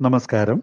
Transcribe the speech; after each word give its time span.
നമസ്കാരം. 0.00 0.62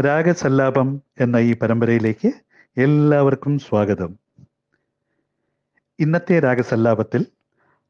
രാഗസല്ലാപം 0.00 1.02
എന്ന 1.20 1.36
ഈ 1.36 1.56
പരമ്പരയിലേക്ക് 1.56 2.32
എല്ലാവർക്കും 2.76 3.58
സ്വാഗതം. 3.58 4.18
ഇന്നത്തെ 5.98 6.40
രാഗസല്ലാപത്തിൽ 6.40 7.26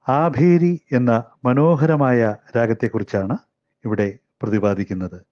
ആഭേരി 0.08 0.80
എന്ന 0.92 1.24
മനോഹരമായ 1.44 2.36
രാഗത്തെക്കുറിച്ചാണ് 2.56 3.36
ഇവിടെ 3.84 4.18
പ്രതിപാദിക്കുന്നത്. 4.42 5.26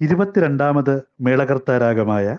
ഇരുപത്തിരണ്ടാമത് 0.00 1.02
മേളകർത്ത 1.20 1.70
രാഗമായ 1.70 2.38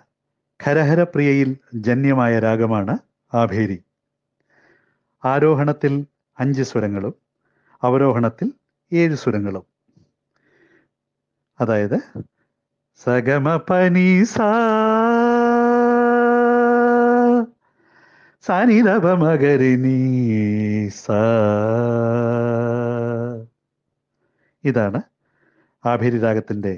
ഖരഹരപ്രിയയിൽ 0.64 1.58
ജന്യമായ 1.74 2.40
രാഗമാണ് 2.40 2.98
ആഭേരി. 3.34 3.84
ആരോഹണത്തിൽ 5.26 6.06
അഞ്ച് 6.40 6.64
സ്വരങ്ങളും 6.64 7.16
അവരോഹണത്തിൽ 7.84 8.54
ഏഴ് 8.94 9.16
സ്വരങ്ങളും. 9.16 9.77
അതായത് 11.60 11.98
സഗമ 13.02 13.58
പനി 13.58 14.24
സാ 14.24 14.50
മകരിനി 19.18 19.98
സ. 20.90 21.06
ഇതാണ് 24.64 25.00
ആഭിരി 25.86 26.18
രാഗത്തിന്റെ 26.22 26.74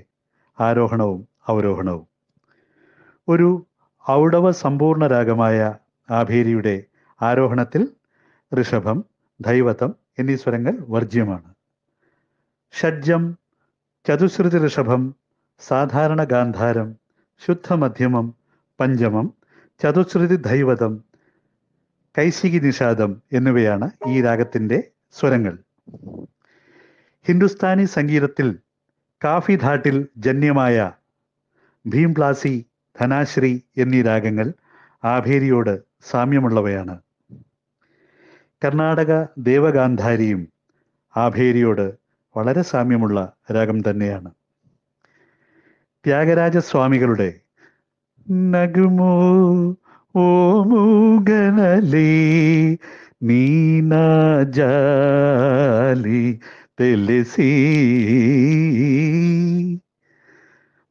ആരോഹണവും 0.60 1.28
അവരോഹണവും. 1.48 2.06
ഒരു 3.28 3.50
ഔടവ 4.10 4.52
സമ്പൂർണ 4.52 5.08
രാഗമായ 5.08 5.58
ആഭേരിയുടെ 6.10 6.76
ആരോഹണത്തിൽ 7.22 7.84
ഋഷഭം 8.52 9.00
ധൈവതം 9.40 9.96
എന്നീ 10.20 10.36
സ്വരങ്ങൾ 10.36 10.78
വർജ്യമാണ് 10.90 11.50
ഷഡ്ജം 12.74 13.24
ചതുശ്രുതി 14.10 14.68
ഋഷഭം 14.68 15.16
സാധാരണ 15.60 16.24
ഗാന്ധാരം 16.24 16.96
ശുദ്ധമധ്യമം 17.46 18.34
പഞ്ചമം 18.80 19.34
ചതുശ്രുതി 19.84 20.36
ദൈവതം 20.36 21.04
കൈശികി 22.18 22.60
നിഷാദം 22.60 23.22
എന്നിവയാണ് 23.34 23.90
ഈ 24.08 24.22
രാഗത്തിന്റെ 24.22 24.92
സ്വരങ്ങൾ. 25.12 25.58
ഹിന്ദുസ്ഥാനി 27.28 27.86
സംഗീതത്തിൽ 27.86 28.60
കാഫി 29.26 29.56
ധാട്ടിൽ 29.56 30.08
ജന്യമായ 30.18 30.92
ഭീംപ്ലാസി 31.88 32.66
ധനാശ്രീ 33.00 33.60
എന്നീ 33.78 34.02
രാഗങ്ങൾ 34.02 34.54
ആഭേരിയോട് 35.04 35.84
സാമ്യമുള്ളവയാണ്. 36.02 37.00
കർണാടക 38.66 39.26
ദേവഗാന്ധാരിയും 39.40 40.54
ആഭേരിയോട് 41.18 42.09
വളരെ 42.36 42.62
സാമ്യമുള്ള 42.62 43.34
രാഗം 43.56 43.90
തന്നെയാണ്. 43.90 44.32
ത്യാഗരാജസ്വാമികളുടെ 46.06 47.40
നഗുമോ 48.28 49.18
ഓ 50.16 50.64
മൂഗനലേ 50.64 52.78
നീനാജാലി 53.24 54.00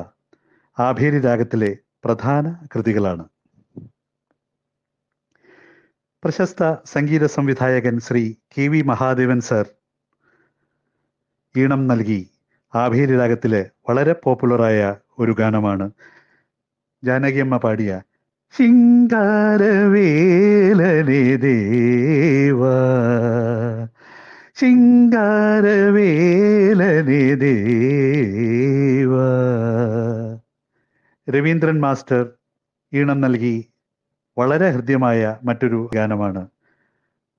ആഭേരി 0.77 1.19
രാഗത്തിലെ 1.27 1.71
പ്രധാന 2.05 2.45
കൃതികളാണ്. 2.73 3.23
പ്രശസ്ത 6.23 6.61
സംഗീത 6.93 7.23
സംവിധായകൻ 7.35 7.95
Shri 8.07 8.23
K 8.53 8.65
V 8.71 8.81
Mahadevan 8.91 9.39
sir 9.49 9.65
ഈണം 11.55 11.81
നൽകി 11.91 12.21
ആഭേരി 12.73 13.15
രാഗത്തിലെ 13.21 13.61
വളരെ 13.87 14.13
പോപ്പുലറായ 14.23 14.79
ഒരു 15.19 15.33
ഗാനമാണ് 15.39 15.87
ജാനകിയമ്മ 17.03 17.55
പാടിയ 17.57 17.91
ശിങ്കാരവേലനെ 18.53 19.63
ദേവ 21.43 22.61
ശിങ്കാരവേലനെ 24.61 27.35
ദേവ. 27.35 29.15
രവീന്ദ്രൻ 31.29 31.79
മാസ്റ്റർ 31.79 32.29
ഈണം 32.93 33.21
നൽകി 33.21 33.71
വളരെ 34.37 34.69
ഹൃദ്യമായ 34.69 35.37
മറ്റൊരു 35.43 35.89
ഗാനമാണ്. 35.95 36.47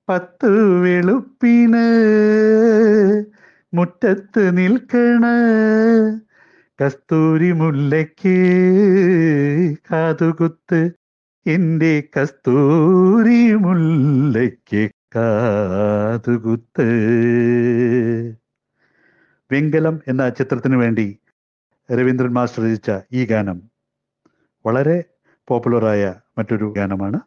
പത്ത് 0.09 0.83
വെളുപ്പിന് 0.83 1.85
മുറ്റത്ത് 3.75 4.57
നിൽക്കണ 4.57 5.27
കസ്തൂരി 6.85 7.53
മുല്ലയ്ക്ക് 7.53 8.37
കാതുകുത്ത് 9.93 10.91
എന്റെ 11.47 12.03
കസ്തൂരി 12.19 13.55
മുല്ലയ്ക്ക് 13.55 15.02
കാതുകുത്ത് 15.17 16.85
വെങ്കലം 19.51 20.01
എന്ന 20.09 20.29
ചിത്രത്തിനു 20.29 20.77
വേണ്ടി 20.77 21.07
രവീന്ദ്രൻ 21.89 22.33
മാസ്റ്റർ 22.33 22.63
രചിച്ച 22.65 22.91
ഈ 23.13 23.27
ഗാനം 23.27 23.59
വളരെ 24.65 25.05
പോപ്പുലറായ 25.49 26.03
മറ്റൊരു 26.39 26.75
ഗാനമാണ്. 26.77 27.19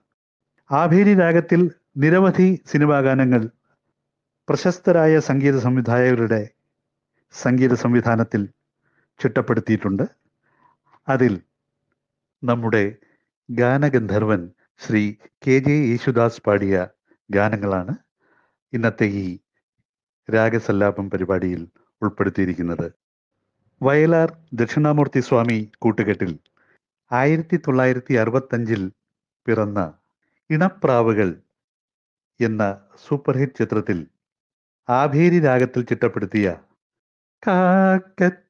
ആഭേരി 0.71 1.13
രാഗത്തിൽ 1.13 1.61
നിരവധി 1.97 2.63
സിനിമാ 2.67 2.99
ഗാനങ്ങൾ 2.99 3.41
പ്രശസ്തരായ 4.49 5.19
സംഗീത 5.19 5.57
സംവിധായകരുടെ 5.59 6.41
സംഗീത 7.33 7.73
സംവിധാനത്തിൽ 7.73 8.41
ചിട്ടപ്പെടുത്തിയിട്ടുണ്ട്. 9.19 10.05
അതിൽ 11.07 11.33
നമ്മുടെ 12.43 12.95
ഗാനഗന്ധർവൻ 13.49 14.41
ശ്രീ 14.79 15.03
കെ 15.47 15.55
ജെ 15.59 15.75
യേശുദാസ് 15.91 16.41
പാടിയ 16.47 16.75
ഗാനങ്ങളാണ് 17.29 17.93
ഇന്നത്തെ 18.73 19.07
ഈ 19.23 19.25
രാഗസല്ലാപം 20.29 21.05
പരിപാടിയിൽ 21.09 21.61
ഉൾപ്പെടുത്തിയിരിക്കുന്നത്. 22.01 22.87
വയലാർ 23.81 24.29
ദക്ഷിണാമൂർത്തി 24.53 25.19
സ്വാമി 25.19 25.59
കൂട്ടുകെട്ടിൽ 25.79 26.31
ആയിരത്തി 27.11 27.57
തൊള്ളായിരത്തി 27.57 28.13
അറുപത്തഞ്ചിൽ 28.13 28.83
പിറന്ന 29.47 29.79
ഇണപ്രാവുകൾ 30.49 31.29
എന്ന 32.39 32.61
സൂപ്പർ 33.07 33.35
ഹിറ്റ് 33.37 33.57
ചിത്രത്തിൽ 33.57 33.99
ആഭേരി 34.89 35.39
രാഗത്തിൽ 35.39 35.81
ചിട്ടപ്പെടുത്തിയ 35.81 36.47
കാക്കത്തമ്പുരാട്ടി 37.43 38.49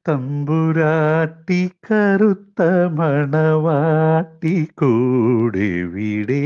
കറുത്ത 1.86 2.60
മണവാട്ടി 2.98 4.54
കൂടെ 4.74 5.68
വീടേ 5.94 6.40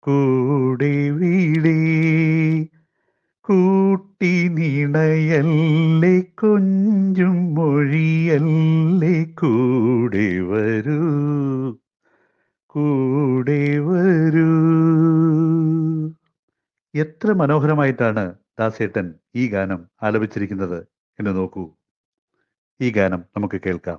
കൂടെ 0.00 1.10
വീടേ. 1.10 1.80
കൂട്ടി 3.40 4.48
നിണയല്ലേ 4.48 6.20
കൊഞ്ചും 6.20 7.54
മൊഴിയല്ലേ 7.54 9.24
കൂടെ 9.24 10.40
വരൂ. 10.40 11.00
കൂടെ 12.66 13.78
വരൂ. 13.78 14.46
എത്ര 16.94 17.32
മനോഹരമായിട്ടാണ് 17.32 18.34
ദാസേട്ടൻ 18.60 19.14
ഈ 19.34 19.48
ഗാനം 19.48 19.84
ആലപിച്ചിരിക്കുന്നത് 20.02 20.86
എന്ന് 21.18 21.36
നോക്കൂ. 21.36 21.70
ഈ 22.80 22.90
ഗാനം 22.90 23.24
നമുക്ക് 23.36 23.60
കേൾക്കാം. 23.66 23.98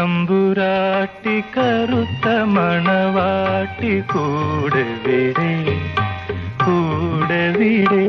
കാക്കത്തമ്പുരാട്ടി 0.00 1.34
കറുത്ത 1.56 2.26
മണവാട്ടി 2.46 4.02
കൂടെ 4.08 4.82
വിടേ 5.04 5.52
കൂടെ 6.64 7.50
വിടേ 7.50 8.02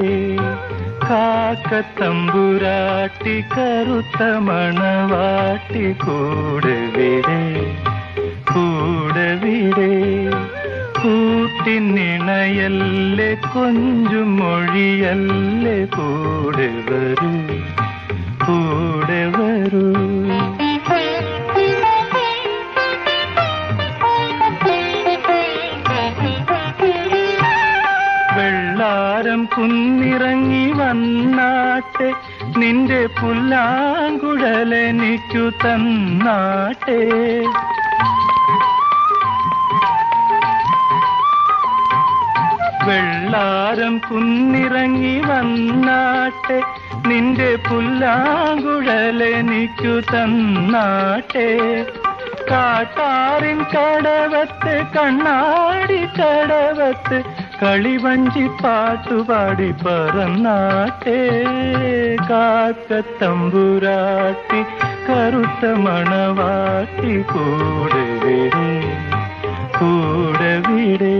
കാക്കത്തമ്പുരാട്ടി 1.09 3.37
കറുത്ത 3.55 4.29
മണവാട്ടി 4.39 5.95
കൂടെ 6.05 6.79
വിടേ 8.49 8.53
കൂടെ 8.53 9.35
വിടേ 9.35 9.91
കൂട്ടി 10.95 11.59
കൂട്ടിനിണയല്ലേ 11.59 13.33
കൊഞ്ചും 13.33 14.37
മൊഴിയല്ലേ 14.37 15.85
കൂടെ 15.85 16.67
വരൂ? 16.67 17.31
കൂടെ 18.45 19.25
വരൂ. 19.25 19.93
വെള്ളാരം 28.37 29.45
കുന്നിറങ്ങി 29.45 30.71
വന്നാട്ടെ 30.71 32.13
നിന്റെ 32.57 33.05
പുല്ലാങ്കുഴലെനിക്കു 33.05 35.65
തന്നാട്ടെ. 35.65 37.29
വെള്ളാരം 42.87 43.97
കുന്നിറങ്ങി 43.97 45.19
വന്നാട്ടെ 45.19 46.61
നിന്റെ 47.07 47.57
പുല്ലാങ്കുഴലെനിക്കു 47.69 50.15
തന്നാട്ടെ. 50.15 51.49
കാട്ടാറിൻ 52.51 53.63
കടവത്ത് 53.63 54.85
കണ്ണാടി 54.97 56.05
കടവത്ത് 56.05 57.23
കളിവഞ്ചി 57.63 58.49
പാട്ടുപാടി 58.63 59.71
പറന്നാട്ടെ. 59.71 61.19
കാക്കത്തമ്പുരാട്ടി 62.29 64.61
കറുത്ത 65.09 65.65
മണവാട്ടി 65.65 67.21
കൂടെ 67.21 68.05
കൂടെ 69.79 70.53
വിടേ. 70.67 71.17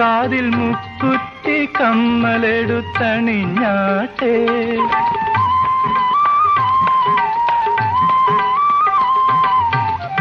കാതിൽ 0.00 0.48
മുക്കുറ്റി 0.48 1.66
കമ്മലെടുത്തണിഞ്ഞാട്ടെ. 1.66 4.46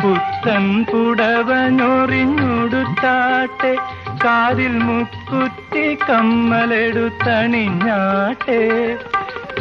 പുത്തൻ 0.01 0.83
പുടവനൊറിഞ്ഞുടുത്താട്ടെ. 0.83 3.77
കാതിൽ 4.25 4.77
മുക്കുറ്റി 4.77 5.95
കമ്മലെടുത്തണിഞ്ഞാട്ടെ. 5.95 8.95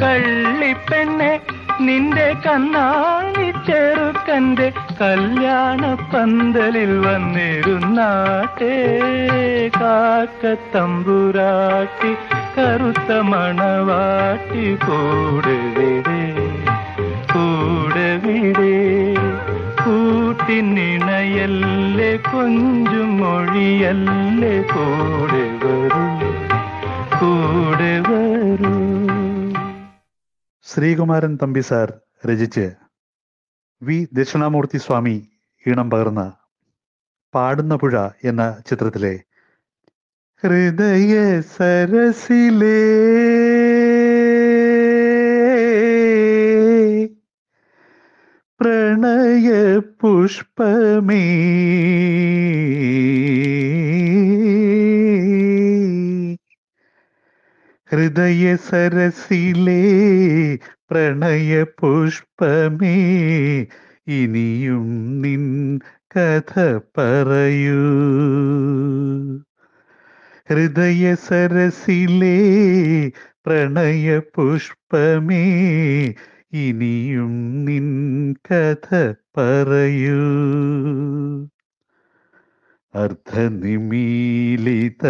കള്ളിപ്പെണ്ണെ 0.03 1.41
നിന്റെ 1.81 2.37
കണ്ണാണി 2.47 3.67
ചെറുക്കന്റെ 3.67 4.73
കല്യാണ 5.01 5.83
പന്തലിൽ 6.13 6.99
വന്നിരുന്നാട്ടേ 6.99 8.75
കാക്കത്തമ്പുരാട്ടി 9.77 12.13
കറുത്ത 12.57 13.13
മണവാട്ടി 13.23 14.67
കൂടെ 14.85 15.57
വിടേ 15.77 16.23
കൂടെ 17.33 18.09
വിടേ 18.25 18.75
കൂട്ടിനിണയല്ലേ 19.83 20.61
കൊഞ്ചും 22.31 23.11
മൊഴിയല്ലേ 23.21 24.55
കൂടെ 24.73 25.45
വരൂ? 25.63 26.05
കൂടെ 27.21 27.93
വരൂ. 28.09 28.73
ശ്രീകുമാരൻ 30.67 31.33
തമ്പി 31.43 31.61
സാർ 31.61 31.89
രചിച്ച് 32.27 32.86
വി. 33.83 34.07
ദക്ഷിണാമൂർത്തി 34.13 34.79
സ്വാമി 34.79 35.17
ഈണം 35.67 35.91
പകർന്ന 35.91 36.23
പാടുന്ന 37.35 37.77
പുഴ 37.77 37.95
എന്ന 38.25 38.43
ചിത്രത്തിലെ 38.67 39.15
ഹൃദയ 40.43 41.13
സരസിലേ 41.57 42.79
പ്രണയ 48.61 49.49
പുഷ്പമേ 50.01 51.23
ഹൃദയ 57.93 58.57
സരസിലേ 58.57 59.83
പ്രണയ 60.91 61.63
പുഷ്പമേ 61.63 62.97
ഇനിയും 64.09 65.19
നിൻ 65.23 65.79
കഥ 66.17 66.79
പറയൂ. 66.99 67.83
ഹൃദയ 70.49 71.15
സരസിലേ 71.15 72.39
പ്രണയ 73.47 74.21
പുഷ്പമേ 74.35 75.45
ഇനിയും 76.53 77.65
നിൻ 77.65 77.87
കഥ 78.33 79.15
പറയൂ. 79.37 80.23
അർദ്ധനിമീലിത 83.03 85.03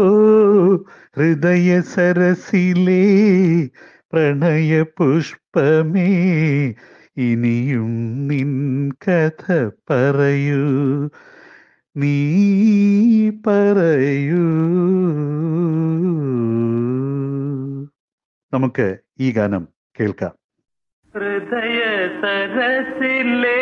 ഹൃദയ 1.18 1.68
സരസിലേ 1.92 3.04
പ്രണയ 4.12 4.72
പുഷ്പമേ 4.96 6.10
ഇനിയും 7.28 7.92
നിൻ 8.28 8.52
കഥ 9.04 9.44
പറയൂ 9.90 10.64
നീ 11.96 12.16
പറയൂ. 13.46 14.44
നമുക്ക് 18.54 18.98
ഈ 19.20 19.32
ഗാനം 19.32 19.68
കേൾക്കാം. 20.00 20.32
ഹൃദയ 21.14 21.80
സരസിലേ 22.20 23.60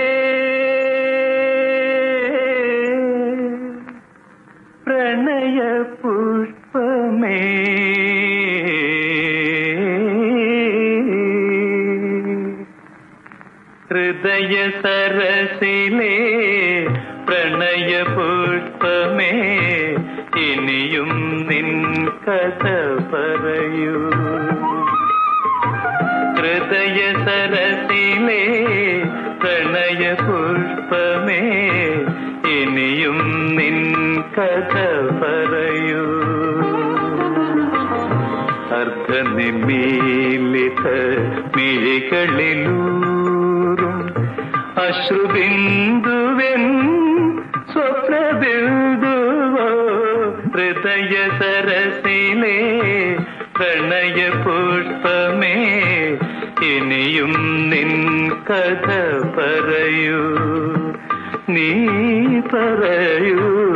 പ്രണയ 4.87 5.83
പുഷ്പമേ. 6.03 7.39
ഹൃദയ 13.91 14.71
സരസിലേ 14.83 16.17
പ്രണയ 17.29 18.03
പുഷ്പമേ. 18.03 19.33
ഇനിയും 20.37 21.11
നിൻ 21.47 21.93
കഥ 22.09 22.65
പറയൂ. 23.13 24.12
സരസിലേ 27.25 28.43
പ്രണയ 29.43 30.03
പുഷ്പമേ 30.23 31.43
ഇനിയും 32.55 33.19
നിൻ 33.59 33.79
കഥ 34.37 34.75
പറയൂ. 35.21 36.05
അർദ്ധനിമീലിത 38.79 40.85
മിഴികളിലൂറും 41.55 42.69
അശ്രുബിന്ദുവൻ 44.85 46.63
സ്വപ്നബിന്ദുവോ 47.73 49.69
ഹൃദയ 50.55 51.17
സരസിലേ 51.41 52.57
പ്രണയ 53.59 54.21
പുഷ്പമേ 54.45 55.57
ഇനിയും 56.77 57.33
നിൻ 57.71 58.31
കഥ 58.31 58.89
പറയൂ. 59.37 60.37
നീ 61.49 61.87
പറയൂ. 62.41 63.72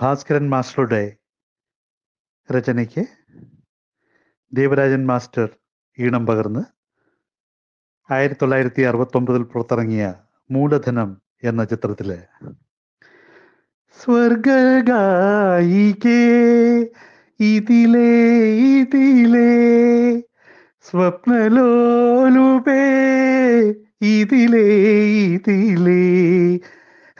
ഭാസ്കരൻ 0.00 0.48
മാസ്റ്ററുടെ 0.48 1.16
രചനയ്ക്ക് 2.48 3.04
ദേവരാജൻ 4.52 5.06
മാസ്റ്റർ 5.06 5.48
ഈണം 5.98 6.26
പകർന്ന് 6.26 6.60
ആയിരത്തി 8.08 8.40
തൊള്ളായിരത്തി 8.40 8.82
അറുപത്തി 8.82 9.16
ഒമ്പതിൽ 9.16 9.42
പുറത്തിറങ്ങിയ 9.42 10.14
മൂലധനം 10.50 11.22
എന്ന 11.42 11.64
ചിത്രത്തിൽ. 11.64 12.18
സ്വർഗായികേ 13.98 14.88
ഇതിലേ 17.40 18.08
സ്വപ്നലോലുപേ 20.84 22.82
ഇതിലേ 24.10 24.66
ഇതിലേ 25.24 26.02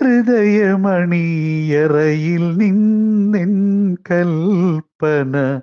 ഹൃദയമണിയറയിൽ 0.01 2.57
നിന്നിൻ 2.57 3.53
കൽപ്പന 4.11 5.61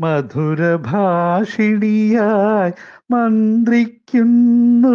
മധുരഭാഷിണിയായി 0.00 2.72
മന്ത്രിക്കുന്നു 3.10 4.94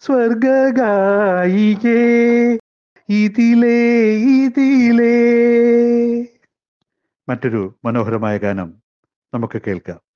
സ്വർഗായികേ 0.00 1.98
ഇതിലേ 3.08 4.10
ഇതിലേ. 4.44 5.18
മറ്റൊരു 7.28 7.74
മനോഹരമായ 7.84 8.38
ഗാനം 8.38 8.74
നമുക്ക് 9.34 9.62
കേൾക്കാം. 9.66 10.07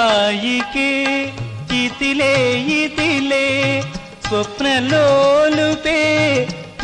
സ്വർഗായികേ 0.00 0.90
ഇതിലേ 1.78 2.34
ഇതിലേ 2.76 3.46
സ്വപ്നലോലുപേ 4.26 5.96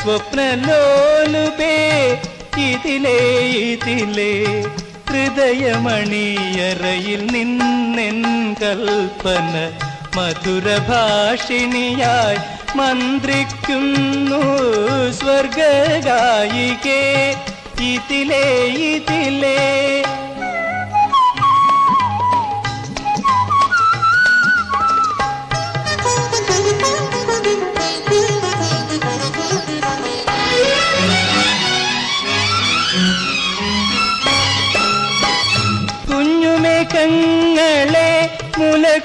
സ്വപ്നലോലുപേ. 0.02 1.76
ഇതിലേ 2.68 3.20
ഇതിലേ 3.72 4.34
ഹൃദയമണിയറയിൽ 5.10 6.02
നിന്നെൻ 7.34 8.20
കൽപ്പന 8.62 9.54
മധുരഭാഷിണിയായി 10.18 10.80
മന്ത്രിക്കുന്നു 12.76 14.42
സ്വർഗായികേ 15.20 17.02
ഇതിലേ 17.92 18.46
ഇതിലേ 18.92 19.60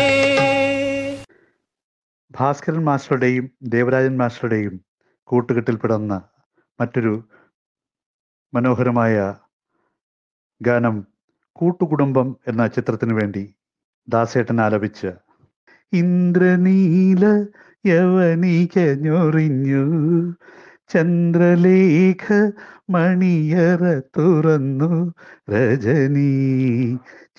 ഭാസ്കരൻ 2.34 2.84
മാസ്റ്ററുടെയും 2.84 3.46
ദേവരാജൻ 3.70 4.14
മാസ്റ്ററുടെയും 4.18 4.76
കൂട്ടുകെട്ടിൽ 5.28 5.76
പിറന്ന 5.76 6.14
മറ്റൊരു 6.80 7.14
മനോഹരമായ 8.54 9.16
ഗാനം 10.62 10.96
കൂട്ടുകുടുംബം 11.56 12.28
എന്ന 12.48 12.64
ചിത്രത്തിനു 12.68 13.14
വേണ്ടി 13.14 13.44
ദാസേട്ടൻ 14.08 14.60
ആലപിച്ച് 14.62 15.12
ഇന്ദ്രനീല 15.94 17.26
യവനികഞ്ഞൊറിഞ്ഞു 17.86 19.84
ചന്ദ്രലേഖ 20.90 22.26
മണിയറ 22.90 23.84
തുറന്നു 24.18 24.92
രജനി 25.52 26.32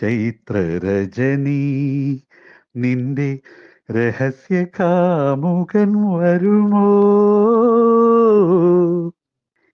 ചൈത്ര 0.01 0.55
രജനി 0.85 1.61
നിന്റെ 2.77 3.31
രഹസ്യ 3.91 4.65
കാമുകൻ 4.65 6.19
വരുമോ? 6.19 6.85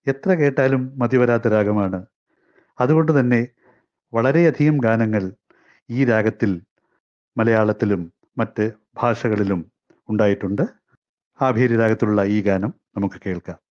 എത്ര 0.07 0.35
കേട്ടാലും 0.35 0.93
മതിവരാത്ത 0.97 1.49
രാഗമാണ്. 1.49 2.07
അതുകൊണ്ട് 2.81 3.21
തന്നെ 3.21 3.49
വളരെയധികം 4.15 4.77
ഗാനങ്ങൾ 4.77 5.33
ഈ 5.91 6.05
രാഗത്തിൽ 6.05 6.63
മലയാളത്തിലും 7.37 8.13
മറ്റ് 8.39 8.73
ഭാഷകളിലും 8.97 9.73
ഉണ്ടായിട്ടുണ്ട്. 10.09 10.63
ആഭീരി 11.43 11.77
രാഗത്തിലുള്ള 11.77 12.25
ഈ 12.25 12.43
ഗാനം 12.43 12.75
നമുക്ക് 12.97 13.21
കേൾക്കാം. 13.27 13.70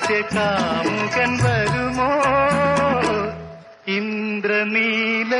കാമുകൻ 0.00 1.38
വരുമോ? 1.42 2.08
ഇന്ദ്രനീല 3.88 5.34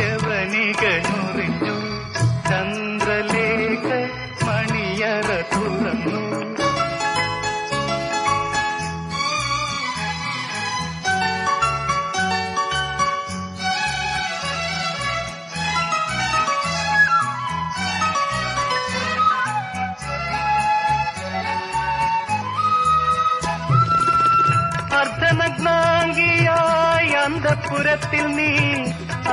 യവനികനുറിഞ്ഞു 0.00 1.76
ചന്ദ്രലേഖ 2.48 3.86
മണിയറ 4.46 5.26
തുറന്നു. 5.26 6.27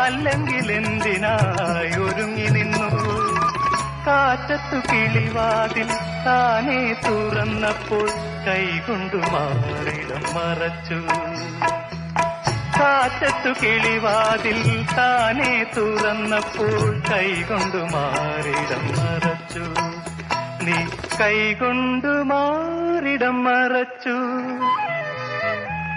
അല്ലെങ്കിൽ 0.05 0.71
എന്തിനായി 0.71 1.99
ഒരുങ്ങി 1.99 2.49
നിന്നു? 2.49 2.89
കാറ്റത്തു 4.07 4.93
കിളിവാതിൽ 4.93 5.87
താനേ 6.25 6.93
തുറന്നപ്പോൾ 6.93 8.09
കൈകൊണ്ടു 8.47 9.15
മാറിടം 9.15 10.23
മറച്ചു. 10.35 10.99
കാറ്റത്തു 12.79 13.49
കിളിവാതിൽ 13.63 14.85
താനേ 14.97 15.65
തുറന്നപ്പോൾ 15.77 16.99
കൈകൊണ്ടു 17.11 17.77
മാറിടം 17.77 18.85
മറച്ചു. 18.87 19.65
നീ 20.63 20.77
കൈകൊണ്ടു 21.21 22.07
മാറിടം 22.07 23.43
മറച്ചു. 23.43 24.17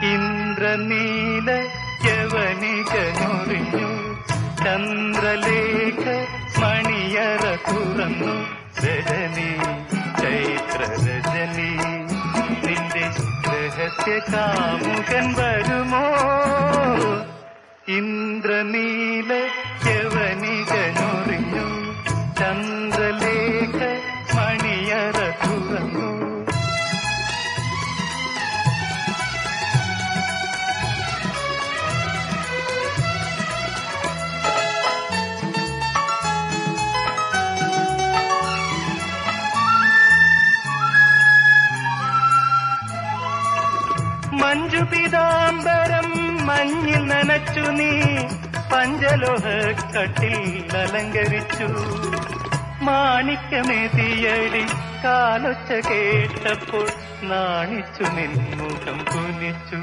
ഇന്ദ്രനീല 0.06 1.68
യവനികനൊറിഞ്ഞു 2.06 3.90
ചന്ദ്രലേഖ 4.64 6.04
മണിയറ 6.60 7.44
തുറന്നു. 7.66 8.34
രജനി 8.82 9.50
ചൈത്ര 10.20 10.80
രജനി 11.04 11.70
നിന്റെ 12.66 13.04
രഹസ്യ 13.48 14.12
കാമുകൻ 14.32 15.26
വരുമോ? 15.38 16.04
ഇന്ദ്രനീല 17.88 19.30
യവനികനൊറിഞ്ഞു 19.88 21.66
ചന്ദ്രലേഖ 22.40 22.77
മഞ്ജു 44.78 44.90
പിതാംബരം 44.90 46.08
മഞ്ഞിൽ 46.46 47.06
നനച്ചു 47.06 47.60
നീ 47.60 47.92
പഞ്ചലോഹ 48.72 49.46
കട്ടിൽ 49.94 50.76
അലങ്കരിച്ചു. 50.76 51.68
മാണിക്യമേതിയടി 52.84 54.62
കാലൊച്ച 55.04 55.88
കേട്ടപ്പോൾ 55.88 56.88
നാണിച്ചു 57.22 58.02
നിൻമുഖം 58.02 58.98
കുനിച്ചു. 59.12 59.80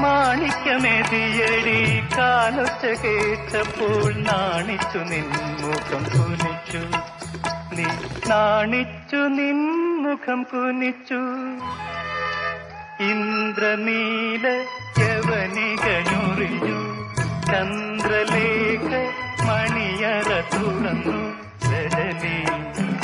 മാണിക്കമേ 0.00 1.02
തീയടി 1.10 2.02
കാലൊച്ച 2.18 2.84
കേട്ടപ്പോൾ 2.84 4.14
നാണിച്ചു 4.14 4.98
നിൻമുഖം 4.98 6.02
കുനിച്ചു. 6.02 6.82
നീ 7.74 7.84
നാണിച്ചു 8.28 9.16
നിൻമുഖം 9.16 10.42
കുനിച്ചു. 10.42 11.20
ഇന്ദ്രനീല 13.00 14.66
യവനികനൊറിഞ്ഞു. 14.98 16.78
ചന്ദ്രലേഖ 17.46 18.88
മണിയറ 19.44 20.28
തുറന്നു. 20.52 21.18
രജനി 21.70 22.44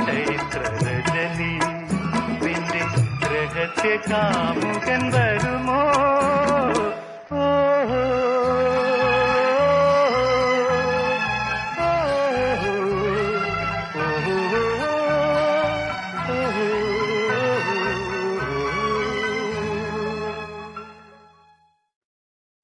ചൈത്ര 0.07 0.63
രജനി 0.87 1.61
ഗ്രഹത്തെ 3.19 4.01
കാമുകൻ 4.11 5.11
വരുമോ? 5.11 5.81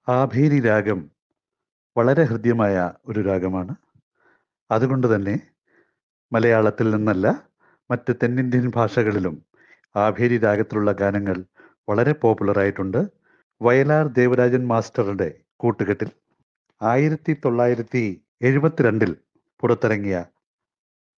ആഭേരി 0.09 0.59
രാഗം 0.61 0.99
വളരെ 1.97 2.25
ഹൃദ്യമായ 2.25 2.75
ഒരു 3.07 3.21
രാഗമാണ്. 3.21 3.73
അതുകൊണ്ട് 4.71 5.07
തന്നെ 5.15 5.35
മലയാളത്തിൽ 6.33 6.91
നിന്നല്ല 6.91 7.27
മറ്റ് 7.91 8.13
തെന്നിന്ത്യൻ 8.23 8.67
ഭാഷകളിലും 8.77 9.35
ആഭേരി 9.97 10.39
രാഗത്തിലുള്ള 10.39 10.93
ഗാനങ്ങൾ 10.93 11.37
വളരെ 11.89 12.13
പോപ്പുലറായിട്ടുണ്ട്. 12.13 13.01
വയലാർ 13.61 14.07
ദേവരാജൻ 14.19 14.67
മാസ്റ്ററുടെ 14.67 15.29
കൂട്ടുകെട്ടിൽ 15.57 16.11
ആയിരത്തി 16.83 17.33
തൊള്ളായിരത്തി 17.45 18.05
എഴുപത്തിരണ്ടിൽ 18.43 19.13
പുറത്തിറങ്ങിയ 19.63 20.17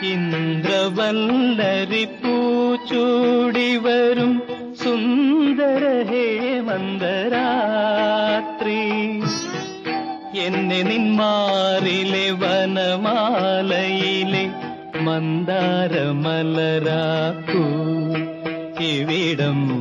ഇന്ദ്രവല്ലരി 0.04 2.04
പൂച്ചൂടി 2.04 3.76
വരും 3.76 4.42
സുന്ദര 4.82 6.10
ഹേമന്തരാത്രി 6.10 8.80
എന്നെ 10.38 10.82
നിന്മാറിലെ 10.82 12.30
വനമാലയിലെ 12.30 14.50
മന്ദാരമലരാക്കൂ. 15.00 17.64
ഇവിടം 18.84 19.73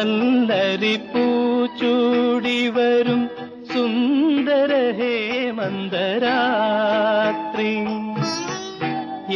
ഇന്ദ്രവല്ലരി 0.00 0.92
പൂച്ചൂടി 1.12 2.58
വരും 2.68 3.22
സുന്ദര 3.70 4.72
ഹേമന്തരാത്രി 4.98 5.72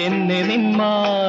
എന്നെ 0.04 0.40
നിന്മാറിലെ 0.42 1.21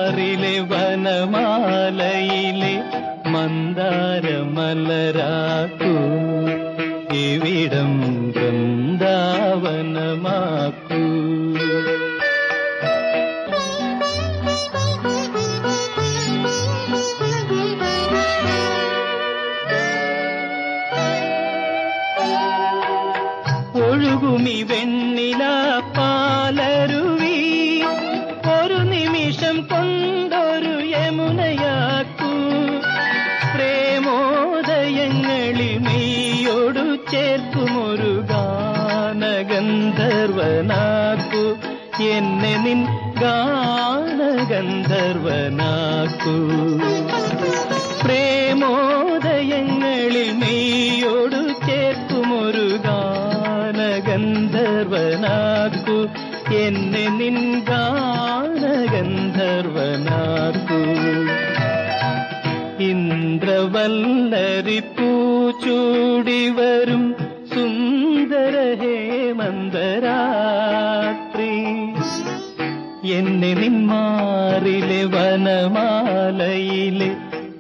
എന്നെ 73.06 73.54
നിന്മാറിലെ 73.54 75.04
വനമാലയിലെ 75.04 77.16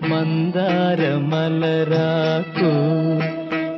മന്ദാരമലരാക്കൂ. 0.07 2.71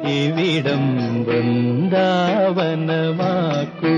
ഇവിടം 0.09 1.23
വൃന്ദാവനമാക്കൂ. 1.23 3.95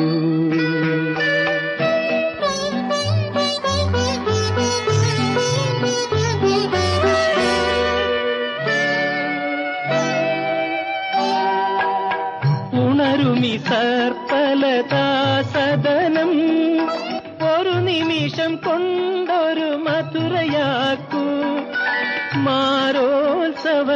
ഉണരുമി 12.82 13.58
സർപ്പലതാസദനം 13.58 14.27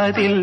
അതിൽ 0.03 0.42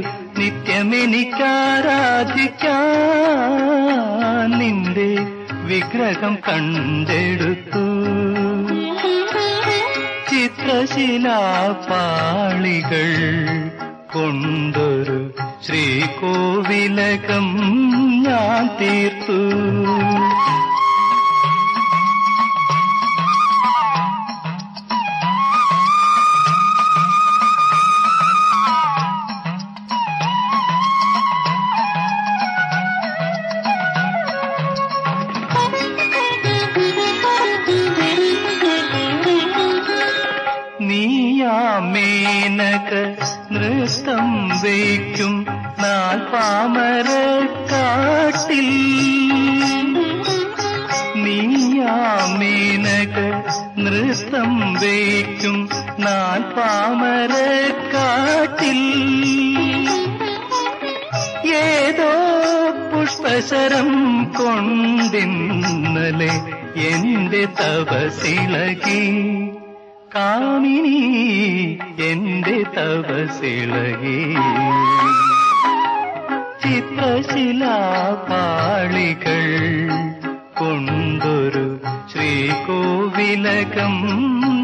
കൊണ്ടൊരു 80.61 81.81
ശ്രീകോവിലകം 82.13 83.95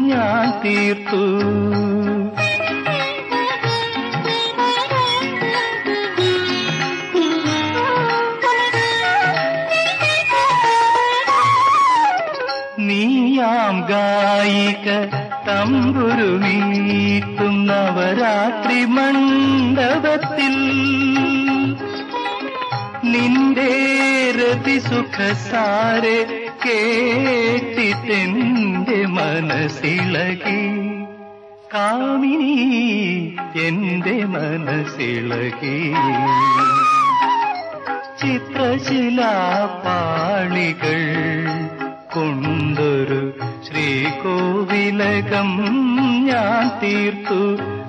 ഞാൻ 0.07 0.65
തീർത്തു. 0.65 1.23
നീയാം 12.79 13.81
ഗായിക 13.81 15.07
തമ്പുരുമീട്ടും 15.47 17.65
നവരാത്രി 17.65 18.85
മണ്ഡപത്തിൽ 18.85 20.66
നിന്റെ 23.11 23.71
രതിസുഖസാരെ 24.35 26.47
കേട്ടിട്ടെന്റെ 26.65 29.05
മനസ്സിളകി. 29.05 30.63
കാമിനി 31.73 33.35
എന്റെ 33.63 34.11
മനസ്സിളകി. 34.11 35.93
ചിത്രശിലാപാളികൾ 38.21 41.01
കൊണ്ടൊരു 42.13 43.33
ശ്രീകോവിലകം 43.67 45.49
ഞാൻ 46.25 46.71
തീർത്തു. 46.83 47.41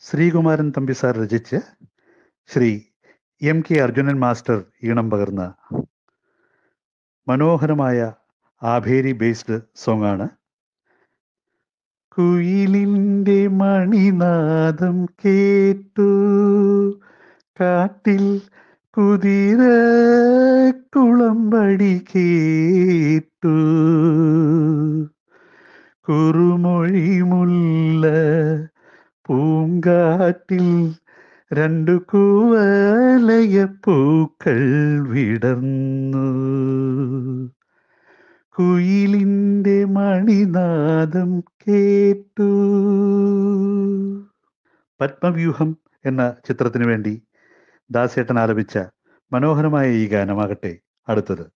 ശ്രീകുമാരൻ 0.00 0.72
തമ്പി 0.76 0.92
സാർ 0.92 1.16
രചിച്ച് 1.18 1.56
Shri 2.48 2.80
M 3.42 3.58
K 3.60 3.74
Arjunan 3.80 4.20
master 4.20 4.64
ഈണം 4.84 5.10
പകർന്ന 5.10 5.42
മനോഹരമായ 7.28 8.12
ആഭേരി 8.62 9.12
ബേസ്ഡ് 9.12 9.90
ആണ് 9.90 10.28
കുയിലിന്റെ 12.08 13.46
മണിനാദം 13.46 15.06
കേട്ടു. 15.06 16.08
കാട്ടിൽ 17.60 18.40
കുതിര 18.96 19.58
കുളമ്പടി 20.96 22.04
കേട്ടു. 22.16 23.56
കുറുമൊഴി 26.08 27.20
മുല്ല 27.20 28.06
പൂങ്കാട്ടിൽ 29.26 30.94
രണ്ടു 31.52 31.90
കൂവലയ 31.90 33.64
പൂക്കൾ 33.64 34.60
വിടർന്നു. 35.08 35.77
കുയിലിന്റെ 38.58 39.84
മണിനാദം 39.84 41.40
കേട്ടു. 41.40 42.42
പത്മവ്യൂഹം 45.00 45.76
എന്ന 46.06 46.34
ചിത്രത്തിനു 46.48 46.86
വേണ്ടി 46.86 47.22
ദാസേട്ടൻ 47.90 48.38
ആലപിച്ച 48.38 48.78
മനോഹരമായ 49.32 49.90
ഈ 49.90 50.08
ഗാനമാകട്ടെ 50.08 50.78
അടുത്തത്. 51.08 51.46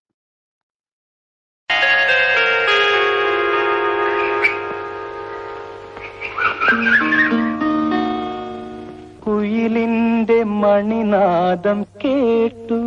കുയിലിന്റെ 9.27 10.43
മണിനാദം 10.43 11.83
കേട്ടു. 11.83 12.81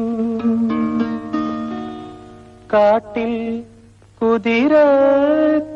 കാട്ടിൽ 2.73 3.63
കുതിര 4.21 4.73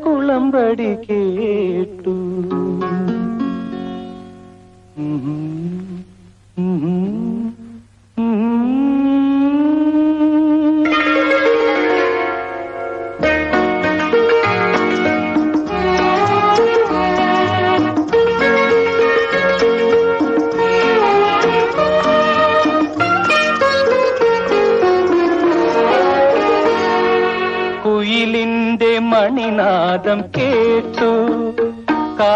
കുളമ്പടി 0.04 0.90
കേട്ടു. 1.04 2.16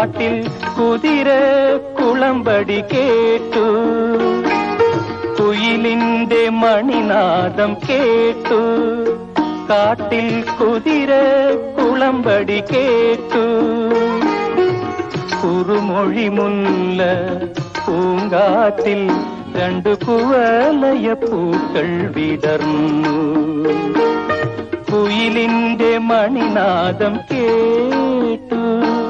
കാട്ടിൽ 0.05 0.47
കുതിര 0.79 1.29
കുളമ്പടി 1.99 2.81
കേട്ടു. 2.81 3.65
കുയിലിന്റെ 5.39 6.49
മണിനാദം 6.49 7.73
കേട്ടു. 7.73 8.59
കാട്ടിൽ 9.69 10.45
കുതിര 10.61 11.09
കുളമ്പടി 11.77 12.63
കേട്ടു. 12.73 13.45
കുറുമൊഴി 15.43 16.27
മുല്ല 16.27 17.03
പൂങ്കാറ്റിൽ 17.87 19.11
രണ്ടു 19.57 19.89
കുവലയ 19.89 21.13
പൂക്കൾ 21.13 22.13
വിടർന്നു 22.15 23.17
കുയിലിന്റെ 24.91 25.97
മണിനാദം 25.97 27.15
കേട്ടു. 27.15 29.04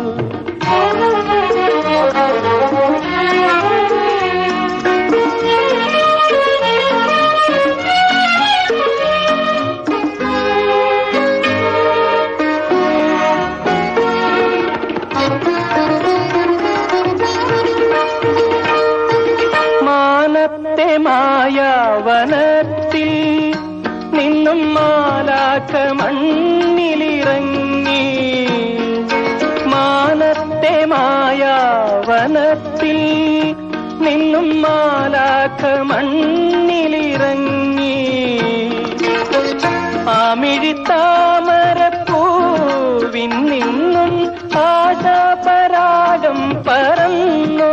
ആമിഴിത്താമരപ്പൂവിൻ 40.65 43.29
നിന്നും 43.29 44.31
ആശാപരാഗം 44.57 46.63
പറന്നു. 46.67 47.71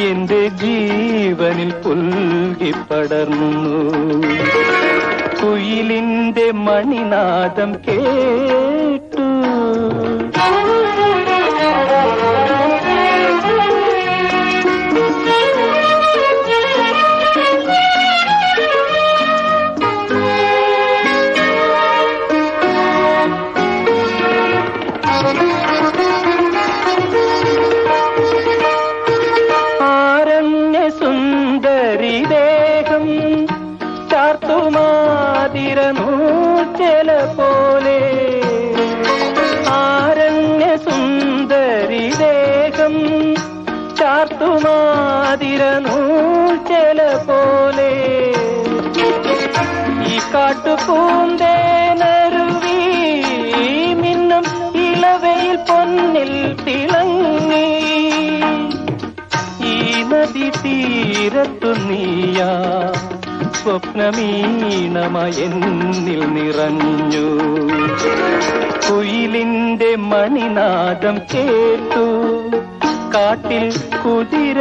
എന്റെ 0.00 0.48
ജീവനിൽ 0.48 1.70
പുൽകിപ്പടർന്നു. 1.70 3.84
കുയിലിന്റെ 5.42 6.50
മണിനാദം 6.50 7.76
കേട്ടു. 7.88 9.28
ഈ 50.48 50.50
കാട്ടുപൂന്തേനരുവി 50.50 52.76
മിന്നും 53.94 54.44
ഇളവയിൽ 54.74 55.56
പൊന്നിൽ 55.56 56.54
തിളങ്ങി. 56.64 57.68
ഈ 59.66 60.02
നദി 60.02 60.50
തീരത്തു 60.64 61.66
നീയാ 61.66 62.50
സ്വപ്നമീണമയെന്നിൽ 63.52 66.34
നിറഞ്ഞു. 66.34 67.28
കുയിലിന്റെ 68.88 69.96
മണിനാദം 69.96 71.18
കേട്ടു 71.34 72.06
കാട്ടിൽ 73.14 73.72
കുതിര 74.04 74.60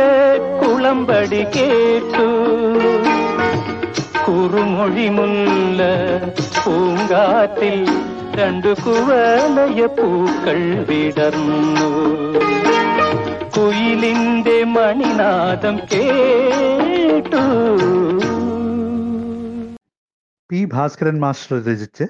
കുളമ്പടി 0.61 1.35
കേട്ടു. 1.35 2.56
കുറുമൊഴിമുല്ല 4.87 5.83
പൂങ്കാറ്റിൽ 6.65 7.87
രണ്ടു 8.35 8.67
കുവലയ 8.67 9.85
പൂക്കൾ 9.85 10.85
വിടർന്നു. 10.89 11.89
കുയിലിന്റെ 13.57 14.63
മണിനാദം 14.63 15.77
കേട്ടു. 15.77 17.43
പി 20.51 20.69
ഭാസ്കരൻ 20.73 21.19
മാസ്റ്റർ 21.19 21.67
രചിച്ച് 21.67 22.03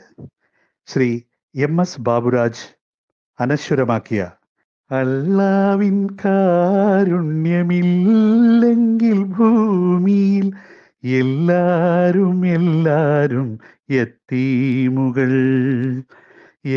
ശ്രീ 0.88 1.20
എം 1.56 1.82
എസ് 1.82 2.02
ബാബുരാജ് 2.02 2.78
അനശ്വരമാക്കിയ 3.40 4.32
അല്ലാവിൻ 4.92 6.18
കാരുണ്യമില്ലെങ്കിൽ 6.26 9.24
ഭൂമിയിൽ 9.24 10.52
എല്ലാരും 11.12 12.46
എല്ലാരും 12.46 13.50
എത്തീമുകൾ 13.94 15.34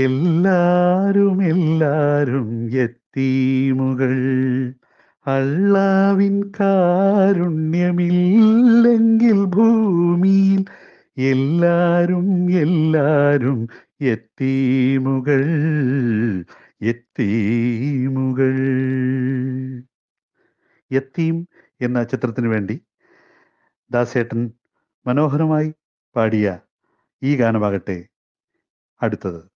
എല്ലാരും 0.00 1.38
എല്ലാരും 1.42 2.50
എത്തീമുകൾ 2.76 4.02
അള്ളാവിൻ 5.26 6.42
കാരുണ്യമില്ലെങ്കിൽ 6.60 9.40
ഭൂമിയിൽ 9.46 10.62
എല്ലാരും 11.24 12.28
എല്ലാരും 12.58 13.58
എത്തീമുകൾ 14.04 15.42
എത്തീമുകൾ 16.82 18.54
എത്തീം 20.90 21.46
എന്ന 21.80 22.02
ചിത്രത്തിന് 22.02 22.48
വേണ്ടി 22.48 22.76
ദാസേട്ടൻ 23.90 24.40
മനോഹരമായി 25.06 25.68
പാടിയ 26.16 26.46
ഈ 27.22 27.36
ഗാനമാകട്ടെ 27.36 27.96
അടുത്തത്. 29.02 29.49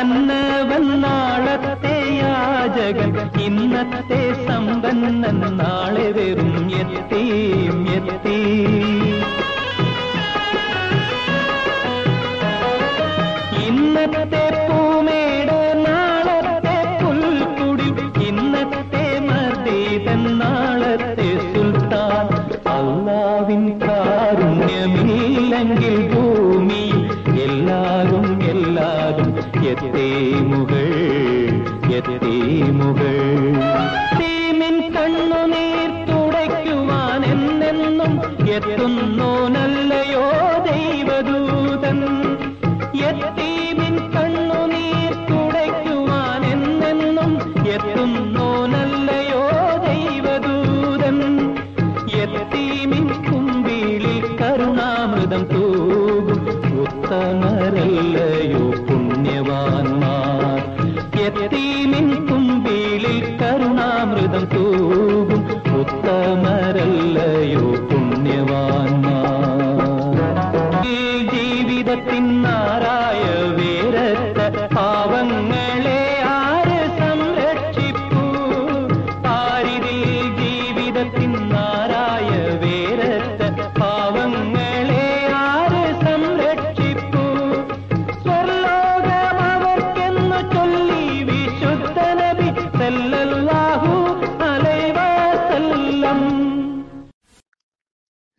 ഇന്നത്തെ 0.00 0.38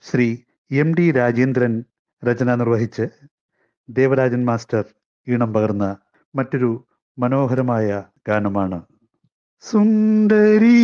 ശ്രീ 0.05 0.37
എം 0.71 0.89
ഡി 0.95 1.11
രാജേന്ദ്രൻ 1.11 1.73
രചന 2.23 2.55
നിർവഹിച്ച് 2.55 3.05
ദേവരാജൻ 3.89 4.45
മാസ്റ്റർ 4.45 4.83
ഈണം 5.27 5.53
പകർന്ന 5.53 5.85
മറ്റൊരു 6.35 6.69
മനോഹരമായ 7.17 8.03
ഗാനമാണ്. 8.27 8.79
സുന്ദരി 9.63 10.79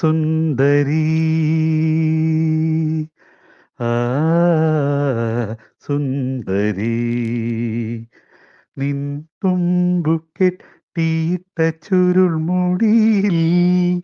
സുന്ദരി 0.00 1.06
കെട്ടിയിട്ട 11.40 11.84
ചുരുൾമുടിയിൽ 11.84 14.02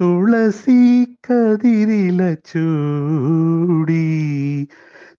തുളസി 0.00 1.04
കതിരില 1.04 2.34
ചൂടി. 2.34 4.68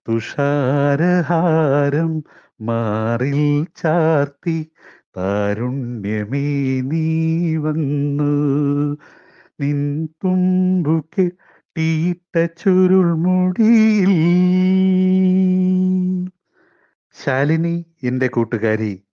തുഷാരഹാരം 0.09 2.23
മാറിൽ 2.61 3.67
ചാർത്തി 3.75 4.71
താരുണ്യമേ 5.17 6.81
നീ 6.81 7.55
വന്നു. 7.55 8.97
നിൻ 9.59 10.05
തുമ്പു 10.05 11.05
ചുരുൾ 11.17 12.45
ചുരുൾമുടിയിൽ. 12.45 14.11
ശാലിനി 17.25 17.85
എന്റെ 18.03 18.27
കൂട്ടുകാരി 18.27 19.03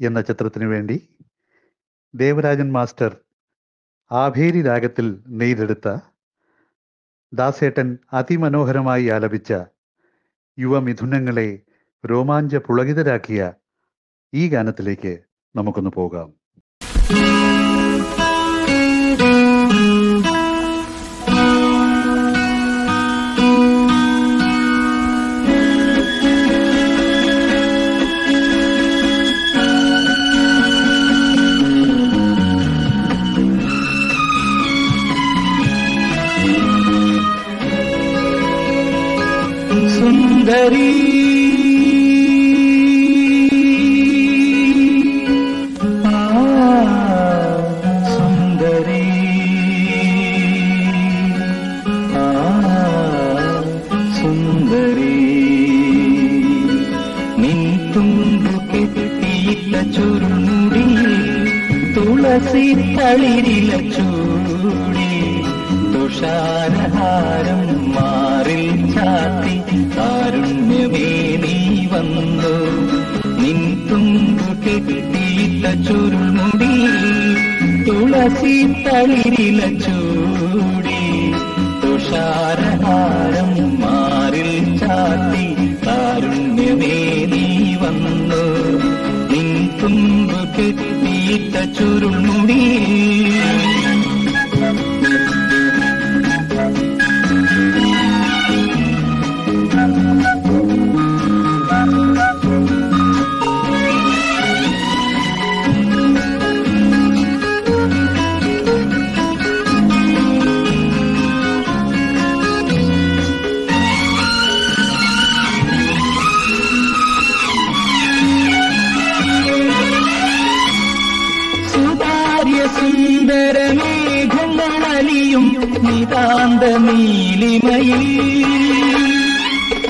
എന്ന 0.00 0.20
ചിത്രത്തിനു 0.20 0.66
വേണ്ടി 0.66 1.08
ദേവരാജൻ 2.14 2.72
മാസ്റ്റർ 2.72 3.12
ആഭേരി 4.10 4.60
രാഗത്തിൽ 4.62 5.06
നെയ്തെടുത്ത 5.40 5.88
ദാസേട്ടൻ 7.32 7.88
അതിമനോഹരമായി 8.12 9.08
ആലപിച്ച 9.08 9.50
യുവമിഥുനങ്ങളെ 10.58 11.48
രോമാഞ്ച 12.04 12.56
പുളകിതരാക്കിയ 12.56 13.40
ഈ 14.32 14.48
ഗാനത്തിലേക്ക് 14.48 15.12
നമുക്കൊന്ന് 15.54 15.90
പോകാം. 15.90 16.28
ചുരുമുടി 59.94 60.86
തുളസി 61.94 62.66
ചൂടി 63.90 65.10
തുഷാരഹാരം 65.94 67.62
മാറിൽ 67.94 68.92
ചാത്തി 68.94 69.59
കാരുണ്യമേ 70.00 71.08
നീ 71.42 71.86
വന്നു. 71.86 72.54
നിൻ 73.42 73.88
തുമ്പു 73.88 74.48
കെട്ടിയിട്ട 74.64 75.64
ചുരുൾമുടി 75.88 76.74
തുളസി 77.86 78.56
തളിരില 78.84 79.60
ചൂടി. 79.78 81.00
തുഷാരഹാരം 81.84 83.52
മാറിൽ 83.80 84.78
ചാത്തി 84.78 85.46
കാരുണ്യമേ 85.86 87.26
നീ 87.32 87.74
വന്നു. 87.74 88.42
നിൻ 89.32 89.68
തുമ്പു 89.82 90.40
കെട്ടിയിട്ട 90.56 91.54
ചുരുൾമുടി 91.78 92.62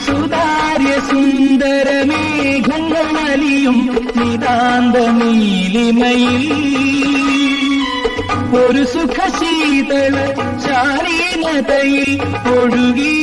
സുതാര്യ 0.07 0.93
സുന്ദര 1.11 1.89
മേഘങ്ങളലിയും 2.11 3.79
നിതാന്ത 4.19 4.97
നീലിമയിൽ 5.19 6.47
ഒരു 8.61 8.83
സുഖശീതള 8.93 10.15
ശാലീനതയിൽ 10.65 12.11
ഒഴുകി 12.55 13.15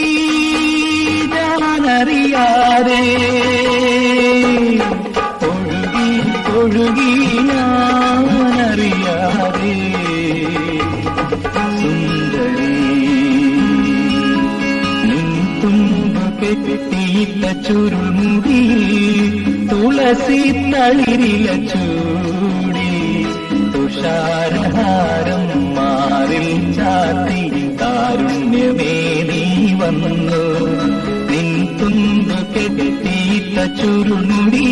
ഞാനറിയാതെ 1.33 3.01
ഒഴുകി 5.49 6.07
ഒഴുകി 6.59 7.11
ഞാനറിയാതെ 7.51 8.36
കെട്ടിയിട്ട 16.47 17.43
ചുരുമുടി 17.67 18.59
തുളസി 19.71 20.41
തളിരില 20.51 21.67
ചൂടി. 21.67 22.91
തുഷാരഹാരം 23.73 25.43
മാറിൽ 25.75 26.73
ചാത്തി 26.73 27.41
കാരുണ്യമേ 27.81 28.95
വന്നു. 29.79 30.43
നിൻ 31.31 31.49
തുമ്പു 31.79 32.39
കെട്ടിയിട്ട 32.53 33.57
ചുരുൾമുടി 33.81 34.67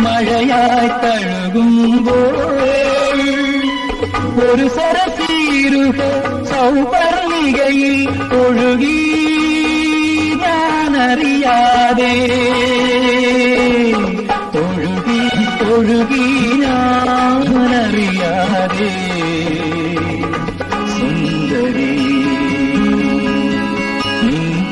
കിരണം 0.00 0.04
മഴയായി 0.04 0.90
തഴുകുമ്പോൾ 1.02 2.46
ഒരു 4.44 4.66
സരസീരുഹ 4.76 5.98
സൗപർണികയിൽ 6.50 7.96
ഒഴുകി 8.40 8.98
ഞാനറിയാതെ 10.42 12.14
ഒഴുകി 14.62 15.20
ഒഴുകി 15.70 16.26
ഞാനറിയാതെ 16.64 18.10
സുന്ദരി 20.94 21.90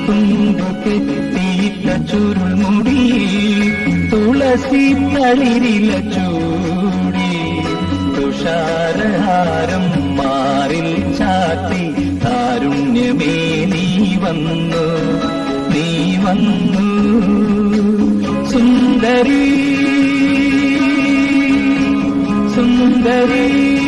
തുമ്പക്കെത്തിയിട്ട 0.08 1.86
ചുരുൾമുടി 2.10 3.00
തുളസി 4.49 4.92
തളിരില 4.92 6.01
ചൂടി. 6.01 7.62
തുഷാരഹാരം 8.16 10.16
മാറിൽ 10.16 11.16
ചാത്തി 11.16 12.20
താരുണ്യമേ 12.24 13.64
നീ 13.64 14.16
വന്നു. 14.16 14.88
നീ 15.68 16.16
വന്നു. 16.16 17.20
സുന്ദരി. 18.51 19.76
സുന്ദരി. 22.55 23.78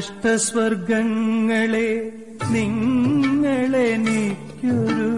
നഷ്ടസ്വർഗങ്ങളെ 0.00 1.88
നിങ്ങളെനിക്കൊരു 2.50 5.08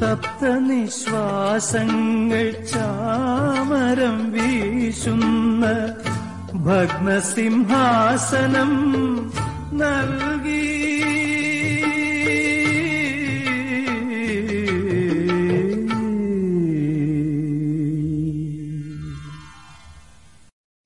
തപ്ത 0.00 0.42
നിശ്വാസങ്ങൾ 0.68 2.46
ചാമരം 2.72 4.16
വീശുന്ന 4.32 5.64
ഭഗ്നസിംഹാസനം 6.66 8.72
നൽകി. 9.72 10.33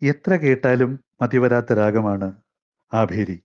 എത്ര 0.02 0.36
കേട്ടാലും 0.36 1.00
മതിവരാത്ത 1.22 1.72
രാഗമാണ് 1.72 2.32
ആഭേരി. 2.94 3.42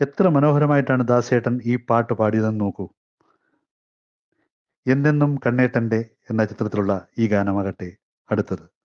എത്ര 0.00 0.28
മനോഹരമായിട്ടാണ് 0.28 1.08
ദാസേട്ടൻ 1.08 1.60
ഈ 1.64 1.76
പാട്ട് 1.76 2.12
പാടിയതെന്ന് 2.12 2.60
നോക്കൂ. 2.60 2.88
എന്നെന്നും 4.86 5.38
കണ്ണേട്ടന്റെ 5.46 6.10
എന്ന 6.30 6.44
ചിത്രത്തിലുള്ള 6.44 7.06
ഈ 7.18 7.28
ഗാനമാകട്ടെ 7.28 7.96
അടുത്തത്. 8.30 8.77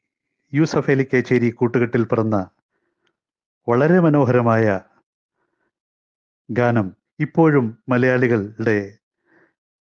യൂസഫ് 0.54 0.90
അലി 0.90 1.06
കേച്ചേരി 1.12 1.50
കൂട്ടുകെട്ടിൽ 1.50 2.04
പിറന്ന 2.04 2.50
വളരെ 3.68 4.00
മനോഹരമായ 4.00 4.80
ഗാനം 6.50 6.96
ഇപ്പോഴും 7.20 7.78
മലയാളികളുടെ 7.88 8.98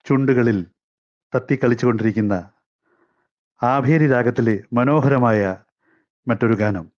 ചുണ്ടുകളിൽ 0.05 0.67
തത്തിക്കളിച്ചുകൊണ്ടിരിക്കുന്ന 1.37 2.51
ആഭേരി 3.63 4.07
രാഗത്തിലെ 4.07 4.65
മനോഹരമായ 4.73 5.57
മറ്റൊരു 6.29 6.55
ഗാനം. 6.55 6.96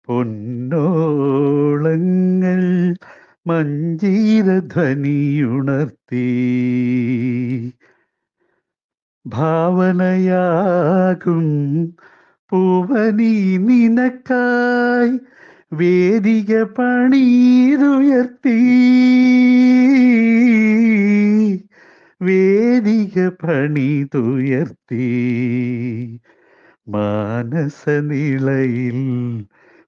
പൊന്നോളങ്ങൾ 0.06 2.94
മഞ്ജീരധ്വനിയുണർത്തി. 3.46 6.26
ഭാവനയാകും 9.26 11.44
പൂവനി 12.54 13.56
നിനക്കായി 13.56 15.20
വേദിക 15.72 16.62
പണീതുയർത്തി. 16.62 18.58
വേദിക 22.22 23.28
പണിതുയർത്തി. 23.28 25.20
മാനസനിളയിൽ 26.88 29.44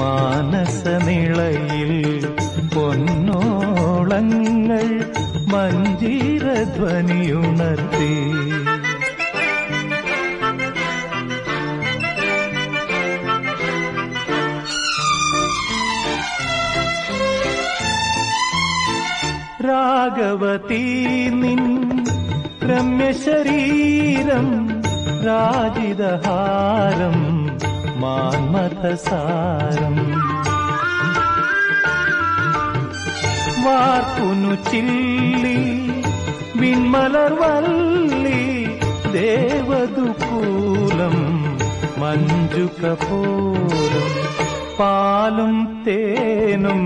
മാനസനിളയിൽ 0.00 1.92
പൊന്നോളങ്ങൾ 2.74 4.86
മഞ്ജീരധ്വനിയുണർത്തി 5.52 8.12
രാഘവതീ 19.68 20.84
നിൻ 21.40 21.62
രമ്യശരീരം 22.68 24.46
രാജിതഹാരം 25.26 27.16
మాన్మథసారం 28.02 29.96
వార్పును 33.64 34.52
చిల్లి 34.68 35.58
విన్మలర్ 36.60 37.36
వల్లి 37.40 38.42
దేవదుకూలం 39.14 41.16
മഞ്ജുകപൂരം 42.00 44.06
പാലും 44.78 45.54
തേനും 45.86 46.82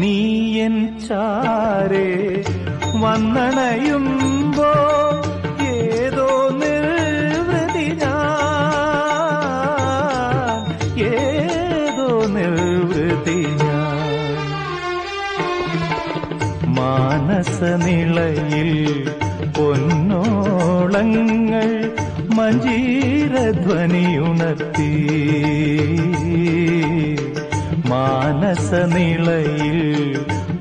നീ 0.01 0.15
എൻ 0.59 0.77
ചാരേ 1.01 2.09
വന്നണയുമ്പോ 3.03 4.71
ഏതോ 5.71 6.29
നിർവൃതി 6.61 7.87
ഞാൻ. 8.03 8.13
ഏതോ 11.09 12.07
നിർവൃതി 12.37 13.39
ഞാൻ. 13.63 14.37
മാനസനിളയിൽ 16.79 18.73
പൊന്നോളങ്ങൾ 19.59 21.71
മഞ്ജീരധ്വനിയുണർത്തി 22.37 24.91
മാനസ 27.95 28.69
നിളയിൽ 28.93 29.81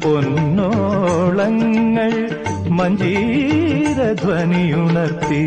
പൊന്നോളങ്ങൾ 0.04 2.14
മഞ്ജീരധ്വനിയുണർത്തി 2.78 5.44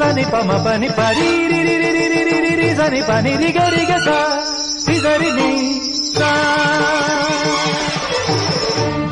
സനി 0.00 0.24
പമ 0.32 0.50
പനി 0.64 0.88
പരി 0.98 1.30
സനി 2.80 3.00
പനി 3.08 3.32
രിഗ 3.36 3.58
രിഗ 3.74 3.92
സരി 5.02 5.30
നീ 5.30 5.50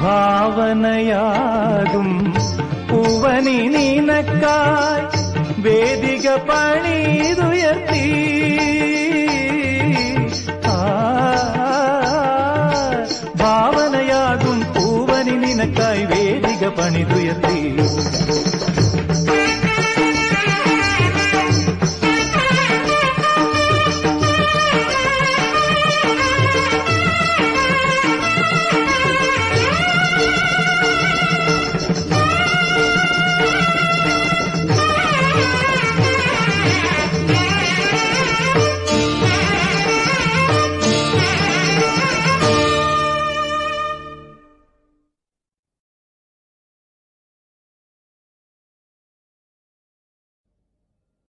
ഭാവനയാകും 0.01 2.09
പണി 3.29 3.59
നിനക്കായി 3.68 5.07
വേദിക 5.61 6.29
പണിതുയർത്തി. 6.29 8.05